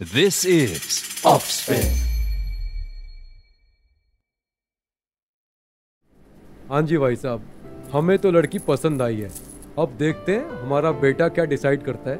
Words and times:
This 0.00 0.36
is 0.46 0.84
Offspin. 1.30 1.88
हाँ 6.70 6.80
जी 6.82 6.98
भाई 6.98 7.16
साहब 7.16 7.90
हमें 7.92 8.18
तो 8.18 8.30
लड़की 8.30 8.58
पसंद 8.58 9.02
आई 9.02 9.16
है। 9.16 9.30
अब 9.78 9.96
देखते 9.98 10.36
हैं 10.36 10.62
हमारा 10.62 10.92
बेटा 11.02 11.28
क्या 11.28 11.44
डिसाइड 11.44 11.82
करता 11.84 12.10
है। 12.10 12.16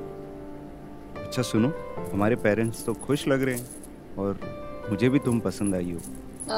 अच्छा 1.24 1.43
सुनो 1.43 1.72
हमारे 2.12 2.37
पेरेंट्स 2.37 2.85
तो 2.87 2.95
खुश 3.06 3.27
लग 3.29 3.43
रहे 3.43 3.54
हैं 3.54 4.17
और 4.17 4.40
मुझे 4.90 5.08
भी 5.08 5.19
तुम 5.19 5.40
पसंद 5.40 5.74
आई 5.74 5.92
हो। 5.92 6.01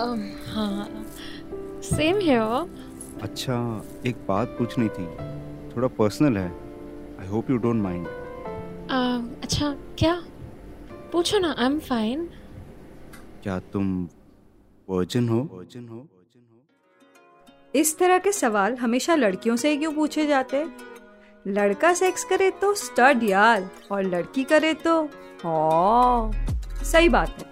Um, 0.01 0.27
हाँ 0.55 1.05
सेम 1.85 2.19
हियर 2.19 3.21
अच्छा 3.23 3.61
एक 4.07 4.27
बात 4.29 4.57
पूछनी 4.59 4.89
थी 4.89 5.07
थोड़ा 5.77 5.89
पर्सनल 6.03 6.37
है। 6.39 6.51
I 7.21 7.29
hope 7.29 7.51
you 7.51 7.57
don't 7.59 7.83
mind 7.83 8.07
अच्छा 9.43 9.75
क्या? 9.99 10.23
पूछो 11.13 11.39
ना 11.39 11.55
आई 11.59 11.67
एम 11.67 11.79
फाइन 11.79 12.29
क्या 13.43 13.59
तुम 13.73 13.87
वर्जिन 14.89 15.29
हो? 15.29 15.39
वर्जिन 15.53 15.89
हो 15.89 15.97
वर्जिन 15.97 16.43
हो 16.53 17.81
इस 17.81 17.99
तरह 17.99 18.19
के 18.19 18.33
सवाल 18.33 18.77
हमेशा 18.77 19.15
लड़कियों 19.15 19.57
से 19.57 19.71
ही 19.71 19.77
क्यों 19.77 19.93
पूछे 19.93 20.27
जाते 20.27 20.57
हैं? 20.57 20.77
लड़का 21.47 21.93
सेक्स 21.95 22.25
करे 22.25 22.51
तो 22.61 22.73
स्टड 22.75 23.23
यार 23.23 23.69
और 23.93 24.03
लड़की 24.05 24.45
करे 24.45 24.73
तो 24.75 25.01
हाँ। 25.45 26.31
सही 26.85 27.09
बात 27.09 27.37
है। 27.39 27.51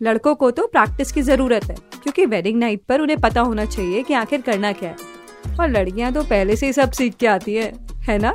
लड़कों 0.00 0.34
को 0.34 0.50
तो 0.50 0.66
प्रैक्टिस 0.66 1.12
की 1.12 1.22
ज़रूरत 1.22 1.64
है 1.64 1.76
क्योंकि 1.94 2.26
वेडिंग 2.26 2.58
नाइट 2.58 2.82
पर 2.88 3.00
उन्हें 3.00 3.20
पता 3.20 3.40
होना 3.40 3.64
चाहिए 3.64 4.02
कि 4.02 4.14
आखिर 4.14 4.40
करना 4.42 4.72
क्या 4.72 4.90
है। 4.90 5.56
और 5.60 5.68
लड़कियाँ 5.70 6.12
तो 6.12 6.22
पहले 6.24 6.56
से 6.56 6.66
ही 6.66 6.72
सब 6.72 6.90
सीख 6.90 7.16
के 7.16 7.26
आती 7.26 7.54
है 7.54 7.72
है 8.02 8.18
ना? 8.18 8.32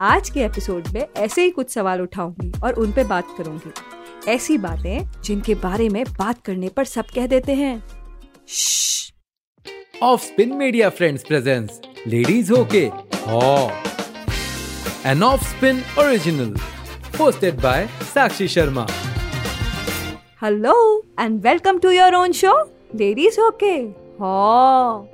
आज 0.00 0.28
के 0.30 0.40
एपिसोड 0.40 0.88
में 0.94 1.06
ऐसे 1.16 1.42
ही 1.42 1.50
कुछ 1.50 1.70
सवाल 1.70 2.00
उठाऊँगी 2.00 2.52
और 2.62 2.74
उन 2.80 2.92
पे 2.92 3.04
बात 3.04 3.34
करूँगी 3.38 4.30
ऐसी 4.30 4.58
बातें 4.58 5.22
जिनके 5.24 5.54
बारे 5.54 5.88
में 5.88 6.02
बात 6.18 6.42
करने 6.44 6.68
पर 6.68 6.84
सब 6.84 7.06
कह 7.14 7.26
देते 7.26 7.54
हैं 7.54 7.82
श्श्श 8.48 8.86
Offspin 10.02 10.52
Media 10.54 10.88
Friends 10.90 11.24
presents 11.24 11.80
Ladies 12.06 12.50
Hoke. 12.50 12.74
Oh. 13.28 13.72
An 15.04 15.24
Offspin 15.24 15.80
original. 15.98 16.52
Hosted 17.14 17.60
by 17.60 17.76
Sakshi 18.12 18.48
Sharma. 18.48 18.86
Hello 20.42 20.74
and 21.20 21.40
welcome 21.42 21.78
to 21.78 21.90
your 21.90 22.14
own 22.14 22.32
show 22.32 22.52
ladies 22.94 23.40
okay 23.40 23.74
हाँ 24.20 25.08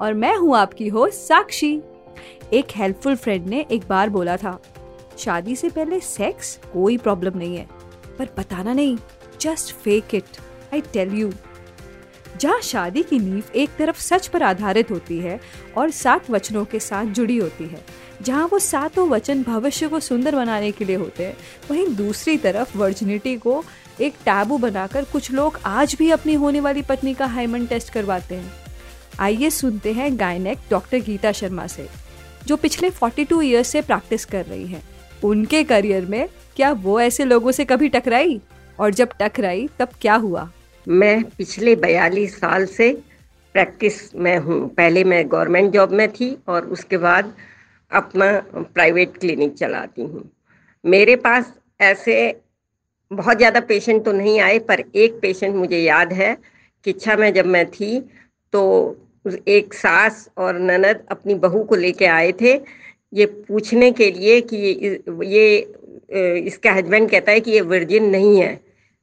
और 0.00 0.14
मैं 0.14 0.36
हूँ 0.36 0.56
आपकी 0.56 0.88
होस्ट 0.88 1.20
साक्षी 1.20 1.76
एक 2.54 2.66
हेल्पफुल 2.76 3.16
फ्रेंड 3.16 3.46
ने 3.46 3.64
एक 3.72 3.86
बार 3.88 4.10
बोला 4.10 4.36
था, 4.36 4.58
शादी 5.18 5.56
से 5.56 5.68
पहले 5.68 5.98
सेक्स 6.00 6.58
कोई 6.72 6.96
प्रॉब्लम 6.96 7.38
नहीं 7.38 7.56
है, 7.56 7.66
पर 8.18 8.28
बताना 8.38 8.72
नहीं 8.72 8.96
just 9.40 9.74
fake 9.74 10.14
it 10.14 10.38
I 10.74 10.80
tell 10.92 11.14
you 11.14 11.32
जहाँ 12.40 12.60
शादी 12.60 13.02
की 13.02 13.18
नींव 13.18 13.50
एक 13.56 13.70
तरफ़ 13.78 14.00
सच 14.00 14.26
पर 14.26 14.42
आधारित 14.42 14.90
होती 14.90 15.18
है 15.18 15.38
और 15.76 15.90
सात 15.90 16.30
वचनों 16.30 16.64
के 16.64 16.80
साथ 16.80 17.04
जुड़ी 17.06 17.36
होती 17.36 17.64
है, 17.64 17.84
जहाँ 18.22 18.48
वो 18.52 18.58
सातों 18.58 19.08
वचन 19.08 19.42
भविष्य 19.42 19.88
को 19.88 20.00
सुंदर 20.00 20.36
बनाने 20.36 20.70
के 20.72 20.84
लिए 20.84 20.96
होते 20.96 21.26
हैं, 21.26 21.36
वहीं 21.70 21.86
दूसरी 21.96 22.36
तरफ़ 22.36 22.76
वर्जिनिटी 22.78 23.36
को 23.36 23.62
एक 24.00 24.14
टैबू 24.24 24.58
बनाकर 24.58 25.04
कुछ 25.04 25.30
लोग 25.32 25.58
आज 25.66 25.94
भी 25.94 26.10
अपनी 26.10 26.34
होने 26.34 26.60
वाली 26.60 26.82
पत्नी 26.82 27.14
का 27.14 27.26
हाइमन 27.26 27.66
टेस्ट 27.66 27.92
करवाते 27.92 28.34
हैं। 28.34 28.52
आइए 29.20 29.50
सुनते 29.50 29.92
हैं 29.92 30.18
गायनेक 30.20 30.58
डॉक्टर 30.70 31.00
गीता 31.00 31.32
शर्मा 31.32 31.66
से। 31.66 31.88
जो 32.46 32.56
पिछले 32.56 32.90
42 32.92 33.42
इयर्स 33.42 33.68
से 33.68 33.80
प्रैक्टिस 33.82 34.24
कर 34.24 34.44
रही 34.44 34.66
हैं। 34.66 34.82
उनके 35.24 35.62
करियर 35.64 36.06
में 36.06 36.28
क्या 36.56 36.70
वो 36.72 37.00
ऐसे 37.00 37.24
लोगों 37.24 37.52
से 37.52 37.64
कभी 37.64 37.88
टकराई? 37.88 38.40
और 38.78 38.94
जब 38.94 39.10
टकराई, 39.20 39.68
तब 39.78 39.88
क्या 40.00 40.14
हुआ? 40.14 40.50
मैं 40.86 41.22
पिछले 41.38 41.74
बयालीस 41.76 42.36
साल 42.36 42.64
से 42.66 42.90
प्रैक्टिस 43.54 44.14
में 44.14 44.36
हूँ। 44.38 44.68
पहले 44.68 45.04
मैं 45.04 45.24
गवर्नमेंट 45.32 45.72
जॉब 45.72 45.92
में 45.92 46.08
थी 46.12 46.36
और 46.48 46.64
उसके 46.66 46.96
बाद 46.98 47.32
अपना 47.92 48.26
प्राइवेट 48.54 49.16
क्लिनिक 49.16 49.54
चलाती 49.54 50.02
हूँ। 50.02 50.30
मेरे 50.84 51.16
पास 51.16 51.52
ऐसे 51.80 52.16
बहुत 53.10 53.36
ज़्यादा 53.36 53.60
पेशेंट 53.60 54.04
तो 54.04 54.12
नहीं 54.12 54.38
आए, 54.40 54.58
पर 54.58 54.84
एक 54.94 55.18
पेशेंट 55.22 55.54
मुझे 55.56 55.78
याद 55.78 56.12
है, 56.12 56.36
किच्छा 56.86 57.16
में 57.16 57.32
जब 57.34 57.46
मैं 57.46 57.66
थी 57.70 58.00
तो 58.52 58.96
एक 59.26 59.74
सास 59.74 60.28
और 60.38 60.58
ननद 60.58 61.04
अपनी 61.10 61.34
बहू 61.34 61.62
को 61.64 61.74
लेके 61.74 62.06
आए 62.06 62.32
थे। 62.40 62.52
ये 63.14 63.26
पूछने 63.26 63.90
के 63.92 64.10
लिए 64.10 64.40
कि 64.40 64.56
ये 65.26 65.56
इसका 66.46 66.72
हस्बैंड 66.72 67.10
कहता 67.10 67.32
है 67.32 67.40
कि 67.40 67.50
ये 67.50 67.60
वर्जिन 67.60 68.04
नहीं 68.10 68.40
है। 68.40 68.60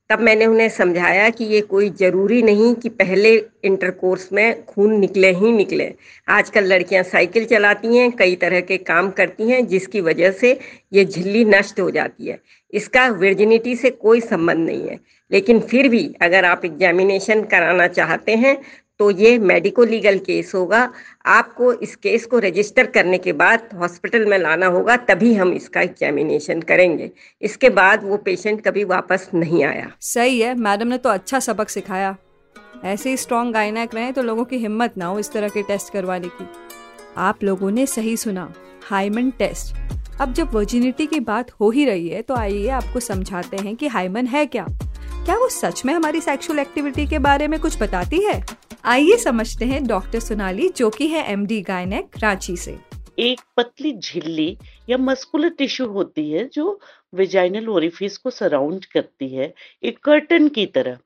तब 0.09 0.19
मैंने 0.19 0.45
उन्हें 0.45 0.67
समझाया 0.69 1.29
कि 1.29 1.45
ये 1.45 1.59
कोई 1.61 1.89
ज़रूरी 1.89 2.41
नहीं 2.41 2.73
कि 2.75 2.89
पहले 2.89 3.33
इंटरकोर्स 3.63 4.27
में 4.33 4.63
खून 4.65 4.93
निकले 4.99 5.31
ही 5.31 5.51
निकले। 5.51 5.93
आजकल 6.27 6.65
लड़कियाँ 6.65 7.03
साइकिल 7.03 7.45
चलाती 7.45 7.97
हैं, 7.97 8.11
कई 8.11 8.35
तरह 8.35 8.61
के 8.61 8.77
काम 8.77 9.09
करती 9.11 9.49
हैं, 9.49 9.65
जिसकी 9.67 10.01
वजह 10.01 10.31
से 10.31 10.57
ये 10.93 11.05
झिल्ली 11.05 11.45
नष्ट 11.45 11.79
हो 11.79 11.89
जाती 11.91 12.27
है। 12.27 12.39
इसका 12.73 13.07
वर्जिनिटी 13.07 13.75
से 13.75 13.89
कोई 13.89 14.19
संबंध 14.21 14.65
नहीं 14.65 14.87
है। 14.87 14.99
लेकिन 15.31 15.59
फिर 15.59 15.87
भी 15.87 16.03
अगर 16.21 16.45
आप 16.45 16.65
एग्जामिनेशन 16.65 17.43
कराना 17.43 17.87
चाहते 17.87 18.35
हैं 18.35 18.57
तो 19.01 19.09
ये 19.11 19.37
मेडिको 19.39 19.83
लीगल 19.83 20.17
केस 20.19 20.51
होगा। 20.55 20.79
आपको 21.25 21.71
इस 21.75 21.95
केस 21.95 22.25
को 22.25 22.39
रजिस्टर 22.39 22.87
करने 22.87 23.17
के 23.17 23.33
बाद 23.33 23.69
हॉस्पिटल 23.75 24.25
में 24.25 24.37
लाना 24.37 24.67
होगा, 24.67 24.97
तभी 24.97 25.33
हम 25.33 25.53
इसका 25.53 25.81
एग्जामिनेशन 25.81 26.61
करेंगे। 26.61 27.09
इसके 27.41 27.69
बाद 27.71 28.03
वो 28.03 28.17
पेशेंट 28.17 28.61
कभी 28.61 28.83
वापस 28.83 29.29
नहीं 29.33 29.63
आया। 29.63 29.91
सही 30.01 30.39
है 30.41 30.53
मैडम 30.57 30.87
ने 30.87 30.97
तो 30.97 31.09
अच्छा 31.09 31.39
सबक 31.39 31.69
सिखाया। 31.69 32.15
ऐसे 32.83 33.09
ही 33.09 33.17
स्ट्रॉन्ग 33.17 33.53
गायनेक 33.53 33.95
रहे 33.95 34.11
तो 34.11 34.23
लोगों 34.23 34.45
की 34.45 34.57
हिम्मत 34.57 34.97
ना 34.97 35.05
हो 35.05 35.19
इस 35.19 35.31
तरह 35.31 35.49
के 35.49 35.63
टेस्ट 35.63 35.93
करवाने 35.93 36.27
की। 36.29 36.47
आप 37.17 37.43
लोगों 37.43 37.71
ने 37.71 37.85
सही 37.87 38.15
सुना 38.17 38.51
हाइमन 38.83 39.29
टेस्ट 39.39 40.21
अब 40.21 40.33
जब 40.33 40.53
वर्जिनिटी 40.53 41.05
की 41.07 41.19
बात 41.25 41.51
हो 41.51 41.69
ही 41.69 41.85
रही 41.85 42.07
है 42.09 42.21
तो 42.21 42.35
आइए 42.35 42.67
आपको 42.75 42.99
समझाते 42.99 43.57
हैं 43.57 43.75
कि 43.75 43.87
हाइमन 43.87 44.27
है 44.27 44.45
क्या। 44.45 44.67
क्या 45.25 45.35
वो 45.35 45.49
सच 45.51 45.85
में 45.85 45.93
हमारी 45.93 46.21
सेक्सुअल 46.21 46.59
एक्टिविटी 46.59 47.07
के 47.07 47.19
बारे 47.19 47.47
में 47.47 47.59
कुछ 47.59 47.81
बताती 47.81 48.19
है? 48.19 48.41
आइए 48.85 49.17
समझते 49.17 49.65
हैं 49.65 49.87
डॉक्टर 49.87 50.19
सोनाली, 50.19 50.69
जो 50.69 50.89
कि 50.89 51.07
है 51.07 51.31
एमडी 51.31 51.61
गायनेक, 51.61 52.05
रांची 52.17 52.57
से। 52.57 52.77
एक 53.19 53.41
पतली 53.57 53.97
झिल्ली 53.97 54.57
या 54.89 54.97
मस्कुलर 54.97 55.49
टिश्यू 55.49 55.87
होती 55.87 56.31
है, 56.31 56.49
जो 56.53 56.79
वेजाइनल 57.13 57.69
ओरिफिस 57.69 58.17
को 58.17 58.29
सराउंड 58.29 58.85
करती 58.85 59.35
है, 59.35 59.53
एक 59.83 59.99
कर्टन 59.99 60.47
की 60.47 60.65
तरह। 60.65 60.97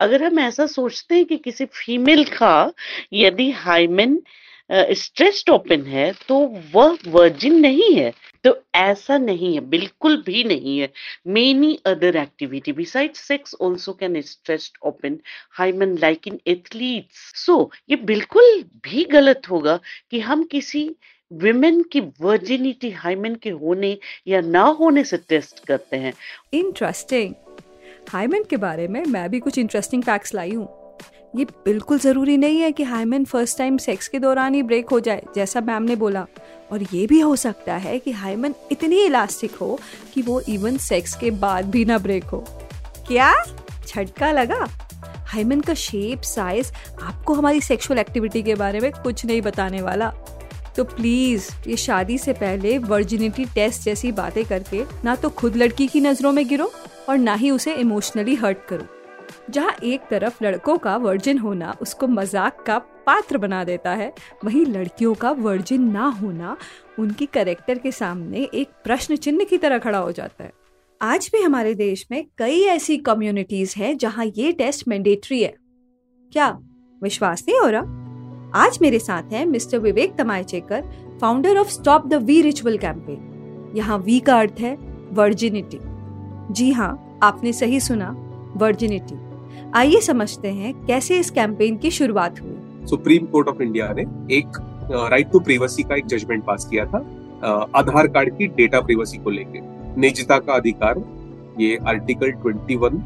अगर 0.00 0.24
हम 0.24 0.38
ऐसा 0.38 0.66
सोचते 0.66 1.14
हैं 1.14 1.24
कि 1.24 1.36
किसी 1.36 1.64
फीमेल 1.64 2.24
का 2.24 2.72
यदि 3.12 3.50
हाइमेन 3.50 4.22
स्ट्रेस्ड 4.70 5.50
ओपन 5.50 5.82
है 5.86 6.12
तो 6.28 6.38
वह 6.74 6.96
वर्जिन 7.08 7.58
नहीं 7.60 7.94
है 7.94 8.12
तो 8.44 8.56
ऐसा 8.74 9.16
नहीं 9.18 9.52
है, 9.54 9.60
बिल्कुल 9.60 10.16
भी 10.16 10.42
नहीं 10.44 10.78
है। 10.78 10.90
Many 11.26 11.78
other 11.86 12.16
activity 12.16 12.72
beside 12.72 13.14
sex 13.14 13.54
also 13.60 13.92
can 13.92 14.20
stressed 14.22 14.78
open 14.86 15.18
hymen 15.52 15.96
like 15.98 16.28
in 16.28 16.38
athletes 16.46 17.32
so 17.44 17.70
ये 17.90 17.96
बिल्कुल 18.04 18.62
भी 18.84 19.04
गलत 19.12 19.50
होगा 19.50 19.78
कि 20.10 20.20
हम 20.20 20.44
किसी 20.44 20.88
विमेन 21.30 21.82
की 21.82 22.00
वर्जिनिटी 22.20 22.90
हाइमन 22.92 23.34
के 23.34 23.50
होने 23.50 23.96
या 24.28 24.40
ना 24.40 24.62
होने 24.80 25.04
से 25.04 25.16
टेस्ट 25.28 25.64
करते 25.66 25.96
हैं। 25.96 26.12
इंटरेस्टिंग 26.54 27.34
हाइमन 28.08 28.44
के 28.50 28.56
बारे 28.58 28.88
में 28.88 29.04
मैं 29.04 29.28
भी 29.30 29.40
कुछ 29.40 29.58
इंटरेस्टिंग 29.58 30.02
फैक्ट्स 30.02 30.34
लाई 30.34 30.50
हूँ। 30.50 30.83
ये 31.36 31.44
बिल्कुल 31.44 31.98
ज़रूरी 31.98 32.36
नहीं 32.36 32.60
है 32.60 32.70
कि 32.72 32.82
हाइमन 32.82 33.24
फ़र्स्ट 33.24 33.58
टाइम 33.58 33.76
सेक्स 33.78 34.08
के 34.08 34.18
दौरान 34.18 34.54
ही 34.54 34.62
ब्रेक 34.62 34.90
हो 34.90 35.00
जाए, 35.00 35.22
जैसा 35.34 35.60
मैम 35.60 35.82
ने 35.82 35.96
बोला। 35.96 36.26
और 36.72 36.82
ये 36.92 37.06
भी 37.06 37.20
हो 37.20 37.34
सकता 37.36 37.74
है 37.76 37.98
कि 37.98 38.12
हाइमन 38.12 38.54
इतनी 38.72 39.02
इलास्टिक 39.04 39.54
हो 39.54 39.78
कि 40.14 40.22
वो 40.22 40.40
इवन 40.40 40.76
सेक्स 40.78 41.14
के 41.16 41.30
बाद 41.30 41.70
भी 41.70 41.84
ना 41.84 41.98
ब्रेक 41.98 42.24
हो। 42.24 42.44
क्या? 43.08 43.34
झटका 43.86 44.30
लगा? 44.32 44.66
हाइमन 45.26 45.60
का 45.60 45.74
शेप 45.74 46.20
साइज़ 46.20 46.72
आपको 47.02 47.34
हमारी 47.34 47.60
सेक्सुअल 47.60 47.98
एक्टिविटी 47.98 48.42
के 48.42 48.54
बारे 48.54 48.80
में 48.80 48.90
कुछ 48.92 49.26
नहीं 49.26 49.42
बताने 49.42 49.82
वाला। 49.82 50.12
तो 50.76 50.84
प्लीज़ 50.84 51.48
ये 51.68 51.76
शादी 51.76 52.18
से 52.18 52.32
पहले 52.32 52.78
वर्जिनिटी 52.78 53.44
टेस्ट 53.44 53.82
जैसी 53.82 54.12
बातें 54.12 54.44
करके 54.44 54.84
ना 55.04 55.14
तो 55.16 55.30
खुद 55.30 55.56
लड़की 55.56 55.86
की 55.86 56.00
नज़रों 56.00 56.32
में 56.32 56.46
गिरो 56.48 56.72
और 57.08 57.18
ना 57.18 57.34
ही 57.34 57.50
उसे 57.50 57.74
इमोशनली 57.74 58.34
हर्ट 58.34 58.58
करो। 58.68 58.86
जहाँ 59.50 59.74
एक 59.84 60.08
तरफ़ 60.10 60.44
लड़कों 60.44 60.76
का 60.78 60.96
वर्जिन 60.98 61.38
होना 61.38 61.74
उसको 61.82 62.06
मज़ाक 62.08 62.62
का 62.66 62.78
पात्र 63.06 63.38
बना 63.38 63.62
देता 63.64 63.90
है, 63.92 64.12
वहीं 64.44 64.64
लड़कियों 64.66 65.14
का 65.14 65.30
वर्जिन 65.32 65.90
ना 65.90 66.06
होना 66.20 66.56
उनकी 66.98 67.26
करेक्टर 67.26 67.78
के 67.78 67.90
सामने 67.92 68.48
एक 68.54 68.68
प्रश्न 68.84 69.16
चिन्ह 69.16 69.44
की 69.44 69.58
तरह 69.58 69.78
खड़ा 69.78 69.98
हो 69.98 70.12
जाता 70.12 70.44
है। 70.44 70.52
आज 71.00 71.28
भी 71.32 71.42
हमारे 71.42 71.74
देश 71.74 72.06
में 72.10 72.24
कई 72.38 72.60
ऐसी 72.66 72.96
कम्युनिटीज 73.00 73.74
हैं 73.78 73.96
जहाँ 73.98 74.24
ये 74.26 74.52
टेस्ट 74.52 74.88
मैंडेटरी 74.88 75.42
है। 75.42 75.54
क्या 76.32 76.48
विश्वास 77.02 77.44
नहीं 77.48 77.58
हो 77.60 77.68
रहा? 77.68 78.02
आज 78.56 78.78
मेरे 78.82 78.98
साथ 78.98 79.32
हैं 79.32 79.44
mister 79.46 79.78
Vivek 79.78 80.14
Tamaychekar 80.16 80.82
founder 81.20 81.56
of 81.56 81.68
stop 81.70 82.06
the 82.06 82.14
V 82.24 82.40
ritual 82.42 82.78
campaign 82.78 83.72
यहाँ 83.76 83.98
वी 83.98 84.18
का 84.20 84.38
अर्थ 84.40 84.60
है 84.60 84.74
वर्जिनिटी 85.12 85.78
जी 86.54 86.70
हाँ 86.72 87.18
आपने 87.22 87.52
सही 87.52 87.80
सुना। 87.80 88.14
वर्जिनिटी 88.56 89.18
आइए 89.74 90.00
समझते 90.00 90.48
हैं 90.48 90.72
कैसे 90.86 91.18
इस 91.18 91.30
कैंपेन 91.30 91.76
की 91.76 91.90
शुरुआत 91.90 92.40
हुई। 92.40 92.86
सुप्रीम 92.86 93.26
कोर्ट 93.26 93.48
ऑफ़ 93.48 93.62
इंडिया 93.62 93.92
ने 93.92 94.02
एक 94.36 94.58
राइट 95.10 95.30
टू 95.30 95.40
प्रिवेसी 95.40 95.82
का 95.82 95.94
एक 95.96 96.06
जजमेंट 96.06 96.44
पास 96.44 96.64
किया 96.70 96.84
था 96.86 96.98
आधार 97.76 98.06
कार्ड 98.06 98.36
की 98.38 98.46
डेटा 98.56 98.80
प्रिवेसी 98.80 99.18
को 99.18 99.30
लेके। 99.30 99.60
निजता 100.00 100.38
का 100.38 100.52
अधिकार, 100.52 101.02
ये 101.60 101.78
आर्टिकल 101.88 102.32
21 102.42 103.00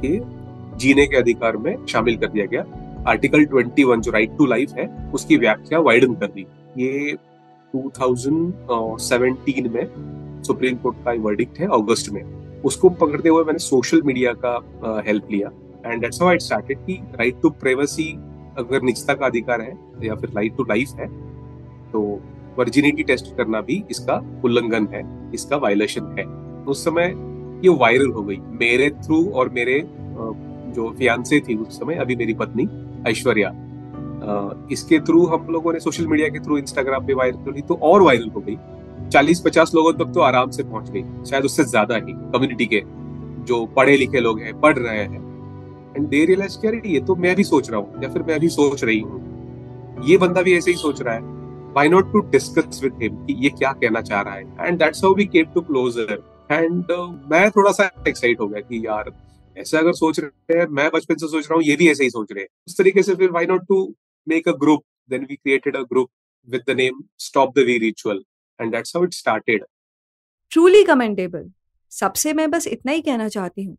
के 0.00 0.18
जीने 0.78 1.06
के 1.06 1.16
अधिकार 1.16 1.56
में 1.56 1.86
शामिल 1.86 2.16
कर 2.16 2.26
दिया 2.26 2.46
गया। 2.46 2.64
आर्टिकल 3.08 3.44
21 3.46 4.00
जो 4.00 4.10
राइट 4.10 4.36
टू 4.38 4.46
लाइफ 4.46 4.72
है, 4.78 4.86
उसकी 5.14 5.36
व्याख्या 5.36 5.78
वाइडन 5.80 6.14
कर 6.14 6.26
दी। 6.26 6.46
ये 6.78 7.16
2017 7.74 9.68
में 9.74 10.42
सुप्रीम 10.42 10.76
कोर्ट 10.76 10.96
का 11.04 11.12
वर्डिक्ट 11.22 11.58
है 11.60 11.66
अगस्त 11.72 12.12
में। 12.12 12.22
उसको 12.64 12.88
पकड़ते 12.90 13.28
हुए 13.28 13.44
मैंने 13.44 13.58
सोशल 13.58 14.02
मीडिया 14.04 14.32
का 14.44 15.02
हेल्प 15.06 15.30
लिया। 15.30 15.50
And 15.86 16.00
that's 16.00 16.20
how 16.22 16.30
I 16.30 16.38
started 16.38 16.78
कि 16.86 16.98
राइट 17.14 17.40
टू 17.42 17.50
प्राइवेसी 17.60 18.10
अगर 18.58 18.82
निजता 18.82 19.14
का 19.14 19.26
अधिकार 19.26 19.60
है 19.60 19.76
या 20.04 20.14
फिर 20.14 20.30
राइट 20.30 20.56
टू 20.56 20.64
लाइफ 20.64 21.00
है 21.00 21.06
तो 21.92 22.00
वर्जिनिटी 22.58 23.02
टेस्ट 23.02 23.34
करना 23.36 23.60
भी 23.60 23.82
इसका 23.90 24.14
उल्लंघन 24.44 24.88
है, 24.92 25.02
इसका 25.34 25.56
वायलेशन 25.56 26.14
है। 26.18 26.24
उस 26.64 26.84
समय 26.84 27.14
ये 27.64 27.68
वायरल 27.80 28.10
हो 28.10 28.22
गई। 28.22 28.36
मेरे 28.60 28.90
थ्रू 28.96 29.24
और 29.30 29.48
मेरे 29.48 29.82
जो 30.70 30.90
फियांसे 30.98 31.40
थी 31.40 31.54
उस 31.56 31.78
समय, 31.78 31.94
अभी 31.96 32.16
मेरी 32.16 32.34
पत्नी, 32.34 32.68
ऐश्वर्या 33.08 33.52
इसके 34.72 34.98
थ्रू 35.00 35.24
हम 35.26 35.46
लोगों 35.50 35.72
ने 35.72 35.80
सोशल 35.80 36.06
मीडिया 36.06 36.28
के 36.28 36.38
थ्रू 36.38 36.58
इंस्टाग्राम 36.58 37.06
पे 37.06 37.14
वायरल 37.14 37.60
तो 37.62 37.74
और 37.82 38.02
वायरल 38.02 38.28
हो 38.28 38.40
गई। 38.40 38.56
चालीस 39.12 39.40
पचास 39.40 39.74
लोगों 39.74 39.92
तक 39.94 40.12
तो 40.14 40.20
आराम 40.20 40.50
से 40.50 40.62
पहुँच 40.62 40.90
गई। 40.90 41.02
शायद 41.30 41.44
उससे 41.44 41.64
ज़्यादा 41.64 41.94
ही 41.96 42.12
कम्युनिटी 42.32 42.66
के, 42.66 42.82
जो 43.44 43.64
पढ़े 43.76 43.96
लिखे 43.96 44.20
लोग 44.20 44.40
हैं, 44.40 44.60
पढ़ 44.60 44.78
रहे 44.78 44.98
हैं। 44.98 45.28
एंड 45.96 46.06
दे 46.08 46.24
रियलाइज़ 46.24 46.58
क्या 46.60 46.70
ये 46.86 47.00
तो 47.00 47.16
मैं 47.16 47.34
भी 47.36 47.44
सोच 47.44 47.70
रहा 47.70 47.80
हूँ, 47.80 48.02
या 48.02 48.08
फिर 48.08 48.22
मैं 48.22 48.40
भी 48.40 48.48
सोच 48.50 48.84
रही 48.84 49.00
हूँ। 49.00 50.06
ये 50.08 50.16
बंदा 50.18 50.42
भी 50.42 50.56
ऐसे 50.56 50.70
ही 50.70 50.76
सोच 50.76 51.02
रहा 51.02 51.14
है। 51.14 51.38
Why 51.74 51.82
not 51.88 52.08
to 52.12 52.20
discuss 52.30 52.78
with 52.84 53.02
him 53.02 53.16
कि 53.26 53.34
ये 53.38 53.48
क्या 53.50 53.72
कहना 53.72 54.00
चाह 54.02 54.20
रहा 54.20 54.34
है? 54.34 54.46
And 54.60 54.78
that's 54.78 55.04
how 55.04 55.14
we 55.14 55.24
came 55.26 55.52
to 55.54 55.60
closer 55.60 56.12
and 56.52 56.92
मैं 57.32 57.50
थोड़ा 57.50 57.72
सा 57.72 57.90
एक्साइट 58.08 58.40
हो 58.40 58.46
गया 58.48 58.60
कि 58.60 58.86
यार, 58.86 59.12
ऐसा 59.56 59.78
अगर 59.78 59.92
सोच 59.92 60.20
रहे 60.20 60.58
हैं, 60.58 60.66
मैं 60.68 60.88
बचपन 60.94 61.14
से 61.14 61.28
सोच 61.28 61.44
रहा 61.44 61.54
हूँ, 61.54 61.62
ये 61.64 61.76
भी 61.76 61.90
ऐसे 61.90 62.04
ही 62.04 62.10
सोच 62.10 62.32
रहे 62.32 62.42
हैं। 62.42 62.48
उस 62.68 62.78
तरीके 62.78 63.02
से 63.02 63.14
फिर 63.14 63.30
why 63.30 63.46
not 63.46 63.66
to 63.68 63.82
make 64.26 64.48
a 64.48 64.52
group 64.60 64.82
then 65.10 65.26
we 65.30 65.36
created 65.36 65.76
a 65.76 65.82
group 65.82 66.08
with 66.48 66.62
the 66.68 66.76
name 66.76 67.02
stop 67.18 67.58
the 67.58 67.64
V 67.66 67.78
ritual 67.78 68.22
and 68.60 68.72
that's 68.72 68.96
how 68.96 69.04
it 69.04 69.14
started 69.14 69.64
truly 70.52 70.82
commendable 70.84 71.50
सबसे 71.92 72.32
मैं 72.32 72.50
बस 72.50 72.66
इतना 72.66 72.92
ही 72.92 73.00
कहना 73.00 73.28
चाहती 73.28 73.62
हूँ। 73.64 73.76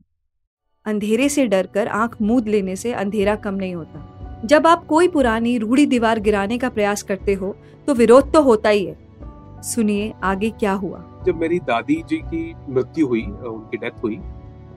अंधेरे 0.86 1.28
से 1.30 1.45
डरकर 1.48 1.88
आँख 1.88 2.16
मूद 2.22 2.48
लेने 2.48 2.75
से 2.75 2.94
अंधेरा 2.94 3.36
कम 3.36 3.54
नहीं 3.54 3.75
होता। 3.75 4.42
जब 4.45 4.68
आप 4.68 4.86
कोई 4.86 5.07
पुरानी 5.07 5.57
रूढ़ी 5.57 5.86
दीवार 5.86 6.19
गिराने 6.19 6.57
का 6.57 6.69
प्रयास 6.69 7.04
करते 7.04 7.33
हो 7.33 7.56
तो 7.88 7.94
विरोध 7.94 8.31
तो 8.33 8.42
होता 8.42 8.69
ही 8.69 8.86
है। 8.86 9.62
सुनिए 9.63 10.12
आगे 10.24 10.50
क्या 10.50 10.72
हुआ। 10.74 11.00
जब 11.25 11.36
मेरी 11.36 11.60
दादी 11.60 12.01
जी 12.10 12.18
की 12.24 12.44
मृत्यु 12.69 13.07
हुई 13.07 13.22
उनकी 13.24 13.77
डेथ 13.77 14.04
हुई 14.04 14.16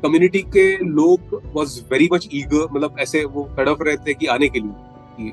कम्युनिटी 0.03 0.41
के 0.49 0.67
लोग 0.79 1.41
वॉज़ 1.55 1.81
वेरी 1.93 2.09
मच 2.12 2.29
ईगर 2.35 2.67
मतलब 2.73 2.97
ऐसे 3.00 3.25
वो 3.27 3.45
तड़प 3.57 3.83
रहे 3.83 3.97
थे 3.97 4.15
कि 4.15 4.27
आने 4.27 4.49
के 4.49 4.61
लिए। 4.61 5.31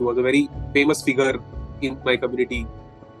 Was 0.00 0.18
a 0.18 0.22
very 0.22 0.46
famous 0.72 1.02
figure 1.06 1.38
in 1.84 1.96
my 2.06 2.16
community 2.16 2.64